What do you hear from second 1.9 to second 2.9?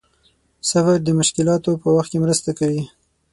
وخت کې مرسته کوي.